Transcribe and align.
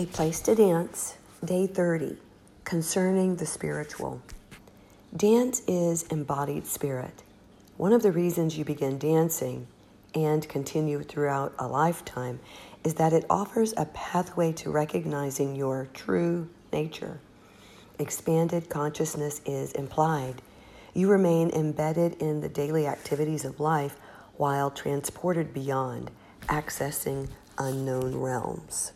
A 0.00 0.06
Place 0.06 0.40
to 0.40 0.54
Dance, 0.54 1.18
Day 1.44 1.66
30, 1.66 2.16
Concerning 2.64 3.36
the 3.36 3.44
Spiritual. 3.44 4.22
Dance 5.14 5.60
is 5.66 6.04
embodied 6.04 6.66
spirit. 6.66 7.22
One 7.76 7.92
of 7.92 8.02
the 8.02 8.10
reasons 8.10 8.56
you 8.56 8.64
begin 8.64 8.98
dancing 8.98 9.66
and 10.14 10.48
continue 10.48 11.02
throughout 11.02 11.52
a 11.58 11.68
lifetime 11.68 12.40
is 12.82 12.94
that 12.94 13.12
it 13.12 13.26
offers 13.28 13.74
a 13.76 13.84
pathway 13.84 14.52
to 14.52 14.70
recognizing 14.70 15.54
your 15.54 15.86
true 15.92 16.48
nature. 16.72 17.20
Expanded 17.98 18.70
consciousness 18.70 19.42
is 19.44 19.72
implied. 19.72 20.40
You 20.94 21.10
remain 21.10 21.50
embedded 21.50 22.14
in 22.22 22.40
the 22.40 22.48
daily 22.48 22.86
activities 22.86 23.44
of 23.44 23.60
life 23.60 23.98
while 24.38 24.70
transported 24.70 25.52
beyond, 25.52 26.10
accessing 26.48 27.28
unknown 27.58 28.16
realms. 28.16 28.94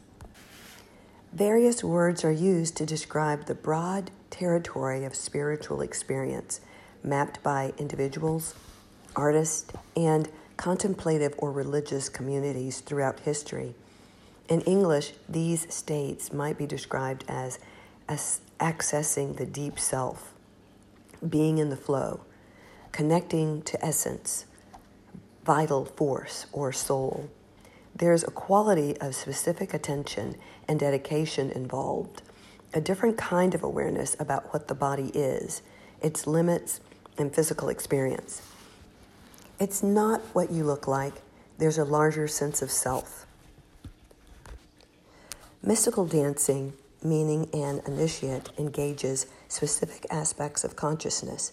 Various 1.34 1.82
words 1.82 2.24
are 2.24 2.30
used 2.30 2.76
to 2.76 2.86
describe 2.86 3.46
the 3.46 3.56
broad 3.56 4.12
territory 4.30 5.04
of 5.04 5.16
spiritual 5.16 5.80
experience 5.80 6.60
mapped 7.02 7.42
by 7.42 7.72
individuals, 7.76 8.54
artists, 9.16 9.72
and 9.96 10.28
contemplative 10.56 11.34
or 11.38 11.50
religious 11.50 12.08
communities 12.08 12.78
throughout 12.78 13.18
history. 13.18 13.74
In 14.48 14.60
English, 14.60 15.14
these 15.28 15.66
states 15.74 16.32
might 16.32 16.56
be 16.56 16.66
described 16.66 17.24
as, 17.26 17.58
as 18.08 18.40
accessing 18.60 19.36
the 19.36 19.46
deep 19.46 19.80
self, 19.80 20.34
being 21.28 21.58
in 21.58 21.68
the 21.68 21.76
flow, 21.76 22.20
connecting 22.92 23.60
to 23.62 23.84
essence, 23.84 24.46
vital 25.44 25.84
force, 25.84 26.46
or 26.52 26.70
soul. 26.70 27.28
There's 27.96 28.24
a 28.24 28.30
quality 28.30 28.96
of 28.98 29.14
specific 29.14 29.72
attention 29.72 30.36
and 30.66 30.80
dedication 30.80 31.50
involved, 31.50 32.22
a 32.72 32.80
different 32.80 33.16
kind 33.16 33.54
of 33.54 33.62
awareness 33.62 34.16
about 34.18 34.52
what 34.52 34.66
the 34.66 34.74
body 34.74 35.10
is, 35.14 35.62
its 36.02 36.26
limits, 36.26 36.80
and 37.16 37.32
physical 37.32 37.68
experience. 37.68 38.42
It's 39.60 39.82
not 39.82 40.20
what 40.32 40.50
you 40.50 40.64
look 40.64 40.88
like, 40.88 41.14
there's 41.58 41.78
a 41.78 41.84
larger 41.84 42.26
sense 42.26 42.62
of 42.62 42.70
self. 42.72 43.26
Mystical 45.62 46.04
dancing, 46.04 46.72
meaning 47.02 47.48
an 47.54 47.80
initiate, 47.86 48.50
engages 48.58 49.26
specific 49.46 50.04
aspects 50.10 50.64
of 50.64 50.74
consciousness. 50.74 51.52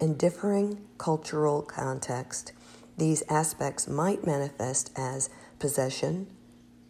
In 0.00 0.16
differing 0.16 0.86
cultural 0.98 1.62
context, 1.62 2.52
these 2.96 3.24
aspects 3.28 3.88
might 3.88 4.24
manifest 4.24 4.92
as 4.96 5.28
possession, 5.60 6.26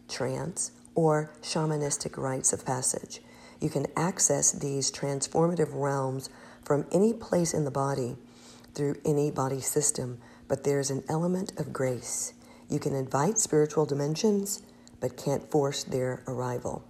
trance, 0.09 0.71
or 0.95 1.31
shamanistic 1.43 2.17
rites 2.17 2.51
of 2.51 2.65
passage. 2.65 3.21
You 3.59 3.69
can 3.69 3.85
access 3.95 4.51
these 4.51 4.91
transformative 4.91 5.69
realms 5.71 6.31
from 6.65 6.87
any 6.91 7.13
place 7.13 7.53
in 7.53 7.63
the 7.63 7.71
body 7.71 8.17
through 8.73 8.95
any 9.05 9.29
body 9.29 9.61
system 9.61 10.17
but 10.51 10.65
there's 10.65 10.91
an 10.91 11.01
element 11.07 11.57
of 11.57 11.71
grace. 11.71 12.33
You 12.67 12.77
can 12.77 12.93
invite 12.93 13.39
spiritual 13.39 13.85
dimensions, 13.85 14.61
but 14.99 15.15
can't 15.15 15.49
force 15.49 15.85
their 15.85 16.23
arrival. 16.27 16.83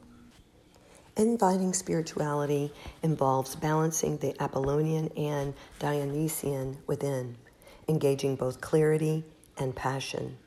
Inviting 1.15 1.71
spirituality 1.73 2.73
involves 3.03 3.55
balancing 3.55 4.17
the 4.17 4.35
Apollonian 4.41 5.09
and 5.15 5.53
Dionysian 5.77 6.79
within, 6.87 7.37
engaging 7.87 8.35
both 8.35 8.61
clarity 8.61 9.23
and 9.59 9.75
passion. 9.75 10.39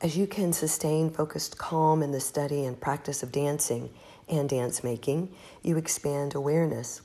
As 0.00 0.16
you 0.16 0.28
can 0.28 0.52
sustain 0.52 1.10
focused 1.10 1.58
calm 1.58 2.04
in 2.04 2.12
the 2.12 2.20
study 2.20 2.64
and 2.64 2.80
practice 2.80 3.24
of 3.24 3.32
dancing 3.32 3.90
and 4.28 4.48
dance 4.48 4.84
making, 4.84 5.34
you 5.62 5.76
expand 5.76 6.36
awareness, 6.36 7.02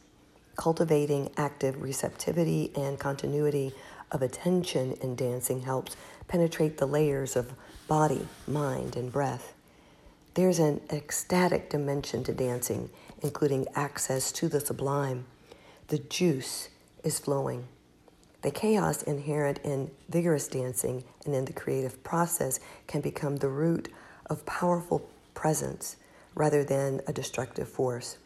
cultivating 0.58 1.32
active 1.36 1.82
receptivity 1.82 2.72
and 2.76 3.00
continuity 3.00 3.74
of 4.12 4.22
attention 4.22 4.94
in 5.02 5.16
dancing 5.16 5.62
helps 5.62 5.96
penetrate 6.28 6.78
the 6.78 6.86
layers 6.86 7.36
of 7.36 7.54
body, 7.88 8.28
mind, 8.46 8.96
and 8.96 9.12
breath. 9.12 9.56
There's 10.36 10.60
an 10.60 10.80
ecstatic 10.92 11.72
dimension 11.72 12.24
to 12.26 12.34
dancing, 12.34 12.92
including 13.24 13.66
access 13.74 14.32
to 14.34 14.48
the 14.48 14.60
sublime. 14.60 15.26
The 15.88 15.98
juice 15.98 16.70
is 17.04 17.18
flowing. 17.18 17.68
The 18.44 18.52
chaos 18.52 19.04
inherent 19.04 19.60
in 19.64 19.90
vigorous 20.10 20.48
dancing 20.48 21.04
and 21.26 21.34
in 21.34 21.46
the 21.46 21.54
creative 21.54 22.04
process 22.04 22.60
can 22.88 23.02
become 23.02 23.38
the 23.38 23.50
root 23.50 23.90
of 24.30 24.46
powerful 24.46 25.10
presence 25.34 25.96
rather 26.36 26.64
than 26.64 27.02
a 27.08 27.14
destructive 27.14 27.70
force. 27.70 28.18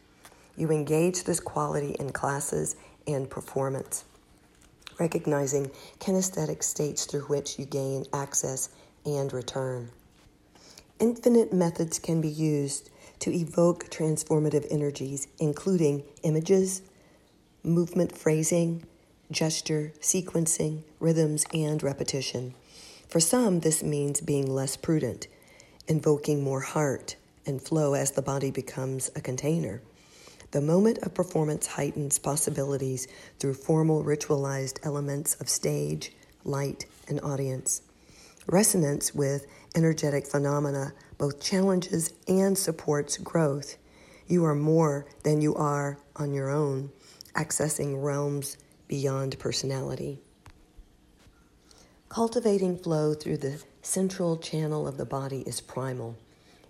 You 0.56 0.70
engage 0.70 1.24
this 1.24 1.40
quality 1.40 1.96
in 2.00 2.10
classes 2.10 2.76
and 3.06 3.30
performance 3.30 4.04
recognizing 4.98 5.70
kinesthetic 6.00 6.62
states 6.62 7.04
through 7.04 7.22
which 7.22 7.58
you 7.58 7.64
gain 7.64 8.04
access 8.12 8.70
and 9.06 9.32
return. 9.32 9.90
Infinite 10.98 11.52
methods 11.52 11.98
can 11.98 12.20
be 12.20 12.28
used 12.28 12.90
to 13.20 13.32
evoke 13.32 13.88
transformative 13.90 14.66
energies, 14.70 15.28
including 15.38 16.02
images, 16.22 16.82
movement 17.62 18.16
phrasing, 18.16 18.84
gesture, 19.30 19.92
sequencing, 20.00 20.82
rhythms, 21.00 21.44
and 21.52 21.82
repetition. 21.82 22.54
For 23.08 23.20
some, 23.20 23.60
this 23.60 23.82
means 23.82 24.20
being 24.20 24.50
less 24.50 24.76
prudent, 24.76 25.28
invoking 25.86 26.42
more 26.42 26.60
heart 26.60 27.16
and 27.46 27.60
flow 27.60 27.94
as 27.94 28.12
the 28.12 28.22
body 28.22 28.50
becomes 28.50 29.10
a 29.16 29.20
container. 29.20 29.80
The 30.50 30.60
moment 30.60 30.98
of 30.98 31.14
performance 31.14 31.66
heightens 31.66 32.18
possibilities 32.18 33.06
through 33.38 33.54
formal 33.54 34.02
ritualized 34.02 34.78
elements 34.82 35.34
of 35.40 35.48
stage, 35.48 36.12
light, 36.44 36.86
and 37.06 37.20
audience. 37.20 37.82
Resonance 38.46 39.14
with 39.14 39.46
energetic 39.74 40.26
phenomena 40.26 40.92
both 41.18 41.42
challenges 41.42 42.12
and 42.26 42.56
supports 42.56 43.18
growth. 43.18 43.76
You 44.26 44.44
are 44.44 44.54
more 44.54 45.06
than 45.22 45.40
you 45.42 45.54
are 45.54 45.98
on 46.16 46.32
your 46.32 46.48
own, 46.48 46.90
accessing 47.34 48.02
realms 48.02 48.56
beyond 48.88 49.38
personality. 49.38 50.18
Cultivating 52.08 52.78
flow 52.78 53.14
through 53.14 53.36
the 53.36 53.62
central 53.82 54.38
channel 54.38 54.88
of 54.88 54.96
the 54.96 55.04
body 55.04 55.42
is 55.46 55.60
primal. 55.60 56.16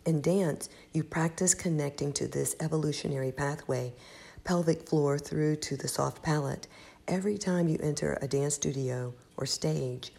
In 0.05 0.21
dance, 0.21 0.69
you 0.93 1.05
practice 1.05 1.55
connecting 1.55 2.13
to 2.15 2.27
this 2.27 2.57
evolutionary 2.61 3.31
pathway, 3.31 3.93
pelvic 4.43 4.89
floor 4.89 5.19
through 5.19 5.57
to 5.57 5.77
the 5.77 5.89
soft 5.89 6.23
palate. 6.23 6.67
Every 7.07 7.39
time 7.39 7.69
you 7.69 7.79
enter 7.83 8.19
a 8.21 8.29
dance 8.29 8.55
studio 8.55 9.15
or 9.37 9.47
stage, 9.47 10.13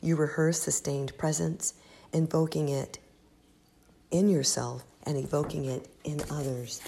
you 0.00 0.16
rehearse 0.16 0.60
sustained 0.60 1.16
presence, 1.18 1.74
invoking 2.12 2.68
it 2.68 2.98
in 4.10 4.28
yourself 4.28 4.84
and 5.04 5.16
evoking 5.18 5.64
it 5.64 5.88
in 6.04 6.20
others. 6.30 6.80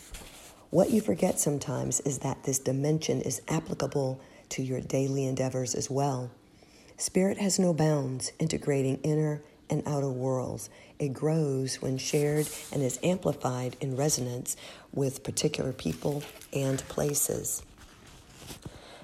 What 0.70 0.90
you 0.90 1.00
forget 1.00 1.38
sometimes 1.38 2.00
is 2.00 2.18
that 2.18 2.44
this 2.44 2.58
dimension 2.58 3.20
is 3.20 3.42
applicable 3.48 4.20
to 4.50 4.62
your 4.62 4.80
daily 4.80 5.26
endeavors 5.26 5.74
as 5.74 5.90
well. 5.90 6.30
Spirit 6.96 7.38
has 7.38 7.58
no 7.58 7.74
bounds, 7.74 8.32
integrating 8.38 8.98
inner 9.02 9.42
and 9.68 9.82
outer 9.86 10.08
worlds. 10.08 10.70
It 10.98 11.12
grows 11.12 11.76
when 11.82 11.98
shared 11.98 12.48
and 12.72 12.82
is 12.82 12.98
amplified 13.02 13.76
in 13.80 13.96
resonance 13.96 14.56
with 14.92 15.22
particular 15.22 15.72
people 15.72 16.22
and 16.52 16.78
places. 16.88 17.62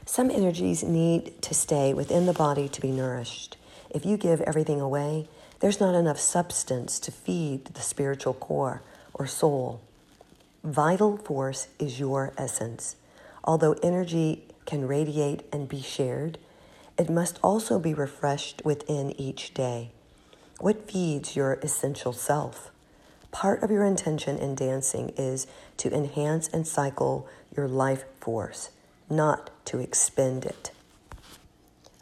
Some 0.07 0.31
energies 0.31 0.83
need 0.83 1.41
to 1.43 1.55
stay 1.55 1.95
within 1.95 2.27
the 2.27 2.33
body 2.33 2.69
to 2.69 2.81
be 2.81 2.91
nourished. 2.91 3.57
If 3.91 4.07
you 4.07 4.17
give 4.17 4.41
everything 4.43 4.81
away, 4.81 5.29
there's 5.61 5.81
not 5.81 5.95
enough 5.95 6.19
substance 6.19 6.99
to 7.01 7.13
feed 7.13 7.67
the 7.67 7.81
spiritual 7.81 8.35
core 8.35 8.83
or 9.15 9.27
soul. 9.27 9.81
Vital 10.65 11.17
force 11.19 11.69
is 11.79 12.01
your 12.01 12.33
essence. 12.39 12.97
Although 13.45 13.75
energy 13.83 14.45
can 14.67 14.87
radiate 14.87 15.43
and 15.53 15.69
be 15.69 15.83
shared, 15.83 16.39
it 16.99 17.11
must 17.11 17.39
also 17.43 17.79
be 17.79 17.95
refreshed 17.95 18.63
within 18.65 19.19
each 19.21 19.55
day. 19.55 19.91
What 20.61 20.91
feeds 20.91 21.35
your 21.35 21.55
essential 21.55 22.13
self? 22.13 22.71
Part 23.33 23.63
of 23.63 23.71
your 23.71 23.85
intention 23.85 24.39
in 24.39 24.55
dancing 24.55 25.09
is 25.17 25.47
to 25.79 25.93
enhance 25.93 26.49
and 26.49 26.67
cycle 26.67 27.27
your 27.57 27.67
life 27.67 28.05
force, 28.21 28.71
not 29.09 29.51
to 29.67 29.79
expend 29.79 30.45
it. 30.45 30.71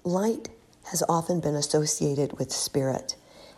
Light 0.02 0.48
has 0.90 1.04
often 1.08 1.40
been 1.40 1.54
associated 1.54 2.38
with 2.38 2.50
spirit. 2.50 3.14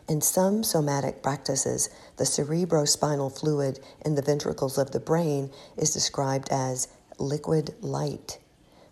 In 0.08 0.20
some 0.20 0.62
somatic 0.62 1.22
practices, 1.22 1.88
the 2.18 2.24
cerebrospinal 2.24 3.38
fluid 3.38 3.80
in 4.04 4.16
the 4.16 4.22
ventricles 4.22 4.76
of 4.76 4.90
the 4.90 5.00
brain 5.00 5.50
is 5.76 5.92
described 5.92 6.48
as 6.50 6.88
liquid 7.18 7.74
light. 7.80 8.38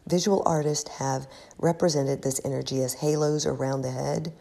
Visual 0.06 0.42
artists 0.46 0.90
have 0.98 1.26
represented 1.58 2.22
this 2.22 2.40
energy 2.44 2.82
as 2.82 2.94
halos 2.94 3.46
around 3.46 3.82
the 3.82 3.90
head 3.90 4.32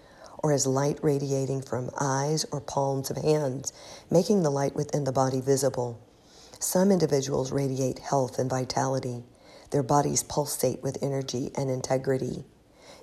or 0.42 0.52
as 0.52 0.66
light 0.66 0.98
radiating 1.02 1.62
from 1.62 1.90
eyes 2.00 2.46
or 2.52 2.62
palms 2.62 3.10
of 3.10 3.18
hands, 3.18 3.74
making 4.10 4.42
the 4.44 4.50
light 4.50 4.76
within 4.76 5.04
the 5.04 5.12
body 5.12 5.42
visible. 5.42 6.00
Some 6.60 6.92
individuals 6.92 7.52
radiate 7.52 8.00
health 8.00 8.40
and 8.40 8.50
vitality. 8.50 9.24
Their 9.72 9.84
bodies 9.84 10.24
pulsate 10.24 10.82
with 10.82 11.02
energy 11.02 11.52
and 11.56 11.70
integrity. 11.70 12.44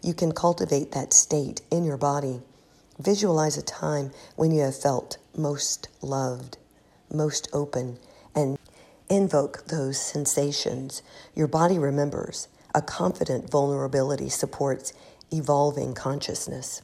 You 0.02 0.14
can 0.14 0.32
cultivate 0.32 0.92
that 0.92 1.12
state 1.12 1.62
in 1.70 1.84
your 1.84 1.96
body. 1.96 2.42
Visualize 2.98 3.56
a 3.56 3.62
time 3.62 4.10
when 4.36 4.50
you 4.50 4.62
have 4.62 4.80
felt 4.80 5.18
most 5.36 5.88
loved, 6.00 6.58
most 7.12 7.48
open, 7.52 7.98
and 8.34 8.58
invoke 9.08 9.66
those 9.66 10.00
sensations. 10.00 11.02
Your 11.34 11.46
body 11.46 11.78
remembers. 11.78 12.48
A 12.74 12.82
confident 12.82 13.50
vulnerability 13.50 14.28
supports 14.28 14.92
evolving 15.32 15.94
consciousness. 15.94 16.82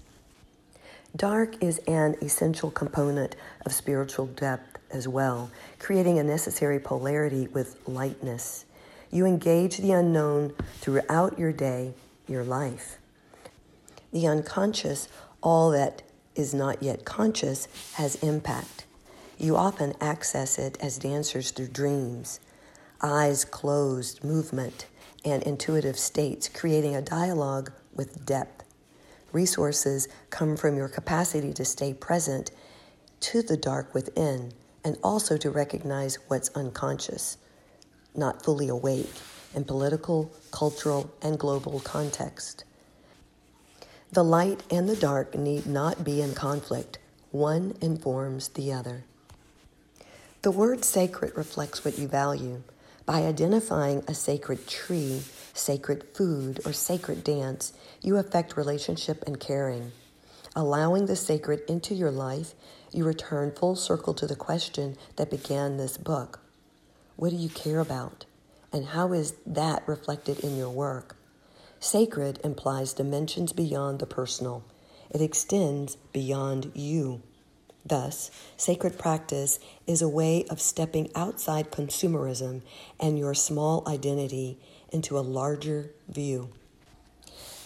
Dark 1.14 1.62
is 1.62 1.78
an 1.86 2.16
essential 2.22 2.70
component 2.70 3.36
of 3.66 3.72
spiritual 3.72 4.26
depth 4.26 4.78
as 4.90 5.06
well, 5.06 5.50
creating 5.78 6.19
a 6.19 6.22
necessary 6.22 6.78
polarity 6.78 7.48
with 7.48 7.76
lightness. 7.86 8.64
You 9.10 9.26
engage 9.26 9.76
the 9.76 9.92
unknown 9.92 10.54
throughout 10.80 11.38
your 11.38 11.52
day, 11.52 11.92
your 12.26 12.44
life. 12.44 12.98
The 14.12 14.26
unconscious, 14.26 15.08
all 15.42 15.70
that 15.70 16.02
is 16.34 16.54
not 16.54 16.82
yet 16.82 17.04
conscious, 17.04 17.69
has 17.94 18.14
impact. 18.16 18.86
You 19.38 19.56
often 19.56 19.94
access 20.00 20.58
it 20.58 20.79
as 20.81 20.99
dancers 20.99 21.50
through 21.50 21.69
dreams, 21.69 22.40
eyes 23.02 23.44
closed, 23.44 24.23
movement, 24.23 24.87
and 25.25 25.43
intuitive 25.43 25.99
states, 25.99 26.49
creating 26.49 26.94
a 26.94 27.02
dialogue 27.02 27.73
with 27.94 28.25
depth. 28.25 28.64
Resources 29.32 30.08
come 30.31 30.56
from 30.56 30.76
your 30.76 30.88
capacity 30.88 31.52
to 31.55 31.64
stay 31.64 31.94
present 31.94 32.50
to 33.20 33.43
the 33.43 33.56
dark 33.56 33.94
within 33.94 34.52
and 34.84 34.99
also 35.02 35.37
to 35.37 35.50
recognize 35.50 36.19
what's 36.29 36.50
unconscious, 36.50 37.38
not 38.14 38.44
fully 38.44 38.69
awake 38.69 39.11
in 39.55 39.64
political, 39.64 40.32
cultural, 40.50 41.11
and 41.23 41.38
global 41.38 41.81
context. 41.81 42.64
The 44.12 44.25
light 44.25 44.62
and 44.70 44.88
the 44.88 44.96
dark 44.96 45.34
need 45.37 45.67
not 45.67 46.05
be 46.05 46.20
in 46.20 46.34
conflict. 46.34 46.99
One 47.31 47.75
informs 47.81 48.49
the 48.49 48.73
other. 48.73 49.05
The 50.43 50.50
word 50.50 50.85
sacred 50.85 51.37
reflects 51.37 51.85
what 51.85 52.00
you 52.00 52.09
value. 52.09 52.65
By 53.06 53.23
identifying 53.23 54.03
a 54.09 54.15
sacred 54.15 54.67
tree, 54.67 55.23
sacred 55.55 56.03
food, 56.15 56.59
or 56.67 56.73
sacred 56.73 57.23
dance, 57.23 57.73
you 58.00 58.17
affect 58.17 58.56
relationship 58.56 59.23
and 59.25 59.39
caring. 59.39 59.93
Allowing 60.56 61.06
the 61.06 61.15
sacred 61.15 61.61
into 61.69 61.94
your 61.94 62.11
life, 62.11 62.55
you 62.91 63.05
return 63.05 63.53
full 63.53 63.77
circle 63.77 64.15
to 64.15 64.27
the 64.27 64.35
question 64.35 64.97
that 65.15 65.31
began 65.31 65.77
this 65.77 65.97
book 65.97 66.41
What 67.15 67.31
do 67.31 67.37
you 67.37 67.49
care 67.49 67.79
about? 67.79 68.25
And 68.73 68.87
how 68.87 69.12
is 69.12 69.35
that 69.47 69.87
reflected 69.87 70.41
in 70.41 70.56
your 70.56 70.71
work? 70.71 71.17
Sacred 71.79 72.41
implies 72.43 72.93
dimensions 72.93 73.53
beyond 73.53 74.00
the 74.00 74.06
personal, 74.06 74.65
it 75.09 75.21
extends 75.21 75.94
beyond 76.12 76.73
you. 76.75 77.23
Thus, 77.84 78.31
sacred 78.56 78.99
practice 78.99 79.58
is 79.87 80.02
a 80.02 80.08
way 80.08 80.44
of 80.50 80.61
stepping 80.61 81.11
outside 81.14 81.73
consumerism 81.73 82.62
and 83.00 83.19
your 83.19 83.34
small 83.34 83.82
identity 83.87 84.58
into 84.90 85.19
a 85.19 85.20
larger 85.20 85.90
view. 86.08 86.50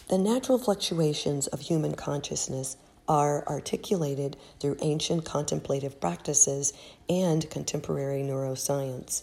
The 0.08 0.18
natural 0.18 0.58
fluctuations 0.58 1.48
of 1.48 1.60
human 1.60 1.94
consciousness 1.94 2.76
are 3.08 3.46
articulated 3.46 4.36
through 4.58 4.78
ancient 4.80 5.24
contemplative 5.24 6.00
practices 6.00 6.72
and 7.08 7.48
contemporary 7.50 8.22
neuroscience. 8.22 9.22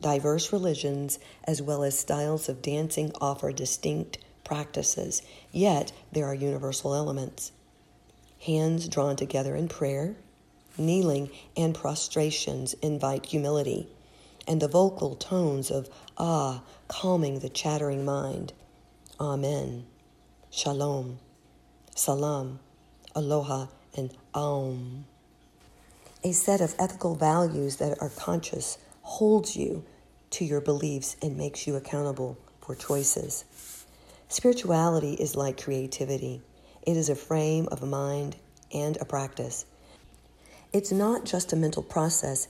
Diverse 0.00 0.52
religions, 0.52 1.18
as 1.44 1.62
well 1.62 1.84
as 1.84 1.98
styles 1.98 2.48
of 2.48 2.60
dancing, 2.60 3.12
offer 3.20 3.52
distinct 3.52 4.18
practices, 4.42 5.22
yet 5.52 5.92
there 6.12 6.26
are 6.26 6.34
universal 6.34 6.94
elements. 6.94 7.52
Hands 8.46 8.88
drawn 8.88 9.16
together 9.16 9.54
in 9.56 9.68
prayer, 9.68 10.16
kneeling, 10.76 11.30
and 11.56 11.74
prostrations 11.74 12.74
invite 12.74 13.26
humility, 13.26 13.88
and 14.46 14.60
the 14.60 14.68
vocal 14.68 15.14
tones 15.14 15.70
of 15.70 15.88
ah 16.18 16.62
calming 16.88 17.38
the 17.38 17.48
chattering 17.48 18.04
mind. 18.04 18.52
Amen. 19.18 19.86
Shalom. 20.50 21.18
Salam 21.94 22.58
aloha, 23.14 23.66
and 23.96 24.12
aum. 24.34 25.04
A 26.22 26.32
set 26.32 26.60
of 26.60 26.74
ethical 26.78 27.14
values 27.14 27.76
that 27.76 28.00
are 28.00 28.08
conscious 28.08 28.78
holds 29.02 29.56
you 29.56 29.84
to 30.30 30.44
your 30.44 30.60
beliefs 30.60 31.16
and 31.22 31.36
makes 31.36 31.66
you 31.66 31.76
accountable 31.76 32.36
for 32.60 32.74
choices. 32.74 33.44
Spirituality 34.28 35.14
is 35.14 35.36
like 35.36 35.62
creativity. 35.62 36.42
It 36.86 36.96
is 36.98 37.08
a 37.08 37.14
frame 37.14 37.66
of 37.72 37.82
mind 37.82 38.36
and 38.72 38.98
a 38.98 39.06
practice. 39.06 39.64
It's 40.72 40.92
not 40.92 41.24
just 41.24 41.52
a 41.52 41.56
mental 41.56 41.82
process, 41.82 42.48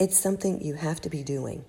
it's 0.00 0.18
something 0.18 0.60
you 0.60 0.74
have 0.74 1.00
to 1.02 1.08
be 1.08 1.22
doing. 1.22 1.64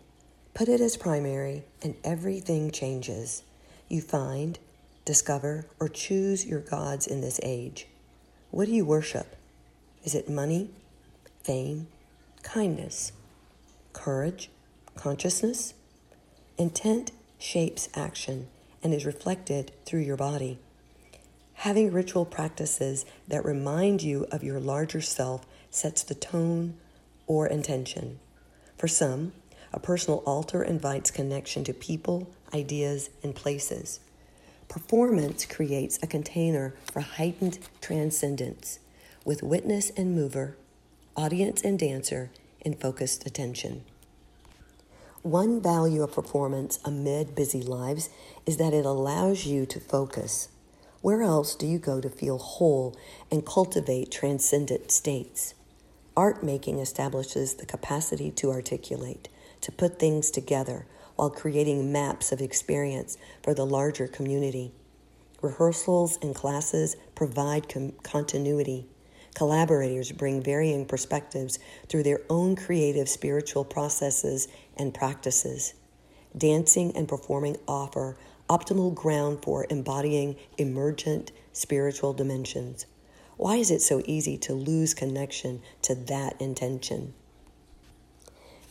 Put 0.55 0.69
it 0.69 0.81
as 0.81 0.97
primary, 0.97 1.65
and 1.83 1.95
everything 2.03 2.71
changes. 2.71 3.43
You 3.89 4.01
find, 4.01 4.57
discover, 5.05 5.67
or 5.79 5.87
choose 5.87 6.45
your 6.45 6.61
gods 6.61 7.05
in 7.05 7.21
this 7.21 7.39
age. 7.43 7.87
What 8.49 8.65
do 8.65 8.71
you 8.71 8.85
worship? 8.85 9.35
Is 10.03 10.15
it 10.15 10.29
money, 10.29 10.71
fame, 11.43 11.87
kindness, 12.41 13.11
courage, 13.93 14.49
consciousness? 14.95 15.75
Intent 16.57 17.11
shapes 17.37 17.89
action 17.93 18.47
and 18.81 18.93
is 18.93 19.05
reflected 19.05 19.71
through 19.85 20.01
your 20.01 20.17
body. 20.17 20.59
Having 21.63 21.93
ritual 21.93 22.25
practices 22.25 23.05
that 23.29 23.45
remind 23.45 24.03
you 24.03 24.27
of 24.33 24.43
your 24.43 24.59
larger 24.59 24.99
self 24.99 25.45
sets 25.69 26.03
the 26.03 26.13
tone 26.13 26.73
or 27.25 27.47
intention. 27.47 28.19
For 28.77 28.89
some, 28.89 29.31
a 29.71 29.79
personal 29.79 30.23
altar 30.25 30.61
invites 30.61 31.09
connection 31.09 31.63
to 31.63 31.73
people, 31.73 32.29
ideas, 32.53 33.11
and 33.23 33.33
places. 33.33 34.01
Performance 34.67 35.45
creates 35.45 35.97
a 36.03 36.05
container 36.05 36.75
for 36.91 36.99
heightened 36.99 37.59
transcendence 37.79 38.79
with 39.23 39.41
witness 39.41 39.89
and 39.91 40.13
mover, 40.13 40.57
audience 41.15 41.61
and 41.61 41.79
dancer 41.79 42.29
in 42.59 42.73
focused 42.73 43.25
attention. 43.25 43.85
One 45.21 45.61
value 45.61 46.03
of 46.03 46.11
performance 46.11 46.79
amid 46.83 47.35
busy 47.35 47.61
lives 47.61 48.09
is 48.45 48.57
that 48.57 48.73
it 48.73 48.85
allows 48.85 49.45
you 49.45 49.65
to 49.67 49.79
focus. 49.79 50.49
Where 51.03 51.21
else 51.21 51.53
do 51.55 51.67
you 51.67 51.79
go 51.79 51.99
to 51.99 52.09
feel 52.09 52.37
whole 52.37 52.95
and 53.29 53.45
cultivate 53.45 54.09
transcendent 54.09 54.89
states? 54.89 55.53
Art 56.15 56.45
making 56.45 56.79
establishes 56.79 57.55
the 57.55 57.65
capacity 57.65 58.31
to 58.31 58.51
articulate, 58.51 59.27
to 59.59 59.73
put 59.73 59.99
things 59.99 60.31
together, 60.31 60.85
while 61.17 61.29
creating 61.29 61.91
maps 61.91 62.31
of 62.31 62.39
experience 62.39 63.17
for 63.43 63.53
the 63.53 63.65
larger 63.65 64.07
community. 64.07 64.71
Rehearsals 65.41 66.17
and 66.21 66.33
classes 66.33 66.95
provide 67.15 67.67
com- 67.67 67.91
continuity. 68.03 68.87
Collaborators 69.35 70.13
bring 70.13 70.41
varying 70.41 70.85
perspectives 70.85 71.59
through 71.89 72.03
their 72.03 72.21
own 72.29 72.55
creative 72.55 73.09
spiritual 73.09 73.65
processes 73.65 74.47
and 74.77 74.93
practices. 74.93 75.73
Dancing 76.37 76.95
and 76.95 77.09
performing 77.09 77.57
offer 77.67 78.15
optimal 78.49 78.93
ground 78.93 79.39
for 79.41 79.65
embodying 79.69 80.35
emergent 80.57 81.31
spiritual 81.53 82.13
dimensions. 82.13 82.85
Why 83.37 83.55
is 83.55 83.71
it 83.71 83.81
so 83.81 84.01
easy 84.05 84.37
to 84.39 84.53
lose 84.53 84.93
connection 84.93 85.61
to 85.83 85.95
that 85.95 86.39
intention? 86.41 87.13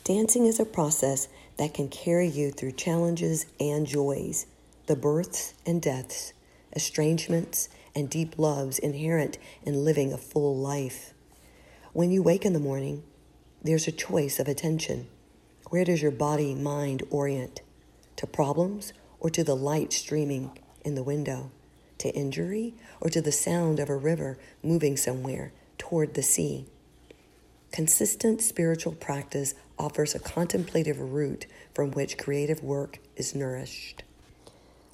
Dancing 0.05 0.47
is 0.47 0.59
a 0.59 0.64
process 0.64 1.29
that 1.59 1.75
can 1.75 1.88
carry 1.88 2.26
you 2.26 2.50
through 2.50 2.73
challenges 2.73 3.47
and 3.61 3.87
joys, 3.87 4.47
the 4.87 4.97
births 4.97 5.55
and 5.64 5.81
deaths, 5.81 6.33
estrangements 6.75 7.69
and 7.95 8.09
deep 8.09 8.38
loves 8.38 8.79
inherent 8.79 9.38
in 9.64 9.85
living 9.85 10.12
a 10.12 10.19
full 10.19 10.57
life. 10.57 11.12
When 11.93 12.11
you 12.11 12.23
wake 12.23 12.45
in 12.45 12.52
the 12.52 12.59
morning, 12.59 13.02
there's 13.62 13.87
a 13.87 13.93
choice 13.93 14.41
of 14.41 14.49
attention. 14.49 15.09
Where 15.69 15.85
does 15.85 16.02
your 16.02 16.11
body 16.11 16.55
mind 16.55 17.02
orient? 17.11 17.61
To 18.17 18.26
problems 18.26 18.93
or 19.23 19.31
to 19.31 19.45
the 19.45 19.55
light 19.55 19.93
streaming 19.93 20.50
in 20.85 20.97
the 20.97 21.02
window? 21.02 21.52
To 21.99 22.12
injury 22.12 22.75
or 23.00 23.09
to 23.11 23.23
the 23.23 23.31
sound 23.31 23.79
of 23.79 23.88
a 23.88 23.97
river 23.97 24.37
moving 24.64 24.97
somewhere 24.97 25.52
toward 25.79 26.14
the 26.14 26.25
sea? 26.25 26.67
Consistent 27.71 28.43
spiritual 28.43 28.93
practice 28.93 29.55
offers 29.79 30.14
a 30.14 30.19
contemplative 30.19 30.99
root 30.99 31.47
from 31.73 31.93
which 31.93 32.19
creative 32.19 32.64
work 32.64 32.99
is 33.17 33.33
nourished. 33.33 34.02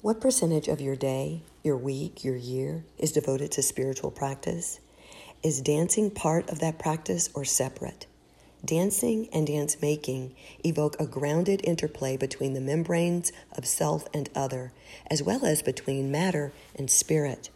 What 0.01 0.21
percentage 0.21 0.67
of 0.67 0.79
your 0.79 0.95
day, 0.95 1.41
your 1.63 1.75
week, 1.75 2.23
your 2.23 2.35
year 2.35 2.83
is 2.99 3.11
devoted 3.11 3.51
to 3.53 3.63
spiritual 3.63 4.11
practice? 4.11 4.79
Is 5.41 5.59
dancing 5.59 6.11
part 6.11 6.47
of 6.49 6.59
that 6.59 6.77
practice 6.77 7.29
or 7.33 7.45
separate? 7.45 8.05
Dancing 8.63 9.29
and 9.31 9.47
dance 9.47 9.81
making 9.81 10.35
evoke 10.65 10.99
a 10.99 11.07
grounded 11.07 11.61
interplay 11.63 12.17
between 12.17 12.53
the 12.53 12.61
membranes 12.61 13.31
of 13.57 13.65
self 13.65 14.05
and 14.13 14.29
other, 14.35 14.73
as 15.07 15.23
well 15.23 15.45
as 15.45 15.61
between 15.61 16.11
matter 16.11 16.51
and 16.75 16.91
spirit. 16.91 17.49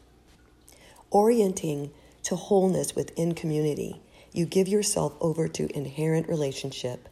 Orienting 1.12 1.92
to 2.24 2.38
wholeness 2.38 2.96
within 2.96 3.36
community, 3.36 4.02
you 4.32 4.46
give 4.46 4.68
yourself 4.68 5.14
over 5.20 5.48
to 5.50 5.76
inherent 5.76 6.30
relationship. 6.30 7.10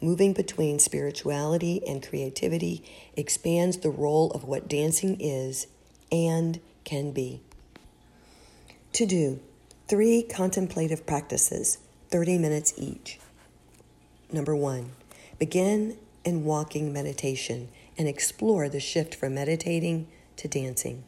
Moving 0.00 0.32
between 0.32 0.78
spirituality 0.78 1.82
and 1.86 2.06
creativity 2.06 2.84
expands 3.16 3.78
the 3.78 3.90
role 3.90 4.30
of 4.30 4.44
what 4.44 4.68
dancing 4.68 5.16
is 5.20 5.66
and 6.12 6.60
can 6.84 7.10
be. 7.10 7.40
To 8.94 9.06
do 9.06 9.40
three 9.88 10.22
contemplative 10.22 11.06
practices, 11.06 11.78
30 12.10 12.38
minutes 12.38 12.74
each. 12.76 13.18
Number 14.32 14.56
one, 14.56 14.92
begin 15.38 15.98
in 16.24 16.44
walking 16.44 16.92
meditation 16.92 17.68
and 17.98 18.08
explore 18.08 18.68
the 18.68 18.80
shift 18.80 19.14
from 19.14 19.34
meditating 19.34 20.08
to 20.36 20.48
dancing. 20.48 21.04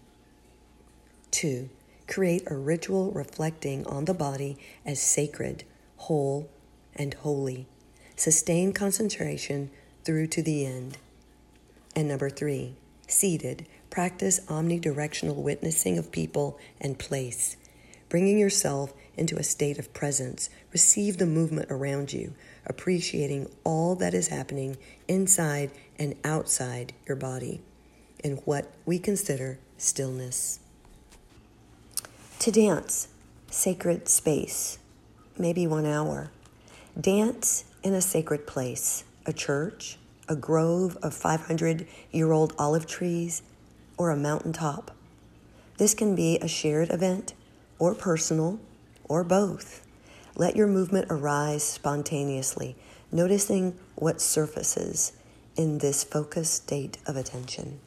Two, 1.30 1.70
create 2.06 2.42
a 2.46 2.54
ritual 2.54 3.10
reflecting 3.12 3.86
on 3.86 4.04
the 4.04 4.12
body 4.12 4.58
as 4.84 5.00
sacred, 5.00 5.64
whole, 5.96 6.50
and 6.94 7.14
holy. 7.14 7.66
Sustain 8.14 8.72
concentration 8.72 9.70
through 10.04 10.26
to 10.26 10.42
the 10.42 10.66
end. 10.66 10.98
And 11.96 12.08
number 12.08 12.28
three, 12.28 12.74
seated, 13.08 13.66
practice 13.88 14.40
omnidirectional 14.48 15.36
witnessing 15.36 15.96
of 15.96 16.12
people 16.12 16.58
and 16.80 16.98
place. 16.98 17.56
Bringing 18.08 18.38
yourself 18.38 18.92
into 19.16 19.36
a 19.36 19.42
state 19.42 19.78
of 19.78 19.92
presence, 19.92 20.50
receive 20.72 21.18
the 21.18 21.26
movement 21.26 21.70
around 21.70 22.12
you, 22.12 22.34
appreciating 22.66 23.50
all 23.64 23.94
that 23.96 24.14
is 24.14 24.28
happening 24.28 24.76
inside 25.08 25.70
and 25.98 26.14
outside 26.24 26.92
your 27.06 27.16
body 27.16 27.60
in 28.22 28.36
what 28.38 28.72
we 28.84 28.98
consider 28.98 29.58
stillness. 29.76 30.58
To 32.40 32.50
dance, 32.50 33.08
sacred 33.50 34.08
space, 34.08 34.78
maybe 35.38 35.66
one 35.66 35.86
hour. 35.86 36.30
Dance 37.00 37.64
in 37.82 37.94
a 37.94 38.00
sacred 38.00 38.46
place, 38.46 39.04
a 39.26 39.32
church, 39.32 39.98
a 40.28 40.36
grove 40.36 40.96
of 41.02 41.14
500 41.14 41.86
year 42.12 42.32
old 42.32 42.54
olive 42.58 42.86
trees, 42.86 43.42
or 43.96 44.10
a 44.10 44.16
mountaintop. 44.16 44.90
This 45.76 45.94
can 45.94 46.14
be 46.14 46.38
a 46.38 46.48
shared 46.48 46.90
event 46.90 47.34
or 47.78 47.94
personal 47.94 48.58
or 49.04 49.24
both. 49.24 49.86
Let 50.36 50.56
your 50.56 50.66
movement 50.66 51.06
arise 51.10 51.62
spontaneously, 51.62 52.76
noticing 53.12 53.78
what 53.94 54.20
surfaces 54.20 55.12
in 55.56 55.78
this 55.78 56.02
focused 56.02 56.54
state 56.54 56.98
of 57.06 57.16
attention. 57.16 57.80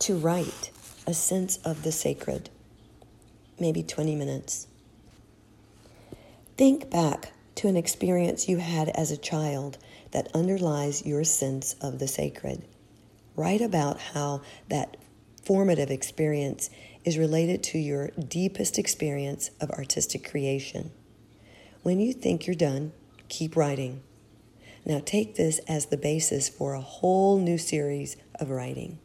To 0.00 0.16
write, 0.16 0.70
a 1.06 1.14
sense 1.14 1.58
of 1.58 1.82
the 1.82 1.92
sacred, 1.92 2.50
maybe 3.58 3.82
20 3.82 4.14
minutes. 4.14 4.66
Think 6.56 6.90
back 6.90 7.32
to 7.56 7.68
an 7.68 7.76
experience 7.76 8.48
you 8.48 8.58
had 8.58 8.88
as 8.90 9.10
a 9.10 9.16
child 9.16 9.78
that 10.12 10.28
underlies 10.34 11.04
your 11.04 11.24
sense 11.24 11.74
of 11.80 11.98
the 11.98 12.08
sacred. 12.08 12.62
Write 13.34 13.60
about 13.60 13.98
how 14.00 14.42
that 14.68 14.96
formative 15.42 15.90
experience 15.90 16.70
is 17.06 17.16
related 17.16 17.62
to 17.62 17.78
your 17.78 18.08
deepest 18.08 18.78
experience 18.78 19.50
of 19.60 19.70
artistic 19.70 20.28
creation. 20.28 20.90
When 21.82 22.00
you 22.00 22.12
think 22.12 22.46
you're 22.46 22.56
done, 22.56 22.92
keep 23.28 23.56
writing. 23.56 24.02
Now 24.84 25.00
take 25.04 25.36
this 25.36 25.60
as 25.60 25.86
the 25.86 25.96
basis 25.96 26.48
for 26.48 26.74
a 26.74 26.80
whole 26.80 27.38
new 27.38 27.58
series 27.58 28.16
of 28.40 28.50
writing. 28.50 28.98